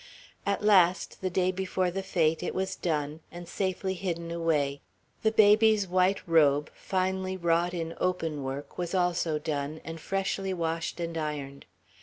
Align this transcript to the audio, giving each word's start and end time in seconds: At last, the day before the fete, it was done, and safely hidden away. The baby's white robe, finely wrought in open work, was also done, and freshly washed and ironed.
At 0.47 0.63
last, 0.63 1.21
the 1.21 1.29
day 1.29 1.51
before 1.51 1.91
the 1.91 2.01
fete, 2.01 2.41
it 2.41 2.55
was 2.55 2.75
done, 2.75 3.19
and 3.31 3.47
safely 3.47 3.93
hidden 3.93 4.31
away. 4.31 4.81
The 5.21 5.31
baby's 5.31 5.87
white 5.87 6.27
robe, 6.27 6.71
finely 6.73 7.37
wrought 7.37 7.75
in 7.75 7.93
open 7.99 8.43
work, 8.43 8.79
was 8.79 8.95
also 8.95 9.37
done, 9.37 9.79
and 9.85 10.01
freshly 10.01 10.55
washed 10.55 10.99
and 10.99 11.15
ironed. 11.15 11.67